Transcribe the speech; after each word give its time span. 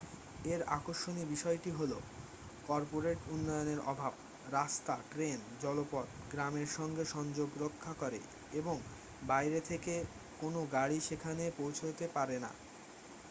এর 0.45 0.61
আকর্ষণীয় 0.69 1.27
বিষয়টি 1.27 1.71
হল 1.71 1.91
কর্পোরেট 2.67 3.19
উন্নয়নের 3.27 3.79
অভাব 3.85 4.13
রাস্তা 4.51 4.93
ট্রেন 5.11 5.39
এবং 5.41 5.59
জলপথ 5.61 6.07
গ্রামের 6.31 6.69
সঙ্গে 6.77 7.03
সংযোগ 7.07 7.49
রক্ষা 7.57 7.93
করে 7.93 8.19
এবং 8.51 8.75
বাইরে 9.27 9.59
থেকে 9.61 9.93
কোনও 10.39 10.61
গাড়ি 10.73 10.97
সেখানে 11.01 11.43
পৌঁছোতে 11.57 12.05
পারে 12.15 12.37
না 12.39 12.51